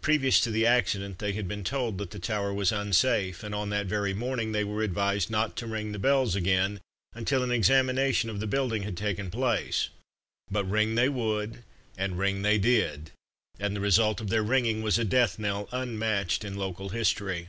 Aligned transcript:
Previous 0.00 0.40
to 0.40 0.50
the 0.50 0.66
accident, 0.66 1.20
they 1.20 1.34
had 1.34 1.46
been 1.46 1.62
told 1.62 1.98
that 1.98 2.10
the 2.10 2.18
tower 2.18 2.52
was 2.52 2.72
unsafe, 2.72 3.44
and 3.44 3.54
on 3.54 3.70
that 3.70 3.86
very 3.86 4.12
morning, 4.12 4.50
they 4.50 4.64
were 4.64 4.82
advised 4.82 5.30
not 5.30 5.54
to 5.54 5.68
ring 5.68 5.92
the 5.92 6.00
bells 6.00 6.34
again, 6.34 6.80
until 7.14 7.44
an 7.44 7.52
examination 7.52 8.28
of 8.28 8.40
the 8.40 8.48
building 8.48 8.82
had 8.82 8.96
taken 8.96 9.30
place: 9.30 9.88
but 10.50 10.64
ring 10.68 10.96
they 10.96 11.08
would, 11.08 11.62
and 11.96 12.18
ring 12.18 12.42
they 12.42 12.58
did, 12.58 13.12
and 13.60 13.76
the 13.76 13.80
result 13.80 14.20
of 14.20 14.30
their 14.30 14.42
ringing 14.42 14.82
was 14.82 14.98
a 14.98 15.04
death 15.04 15.38
knell 15.38 15.68
unmatched 15.70 16.44
in 16.44 16.56
local 16.56 16.88
history. 16.88 17.46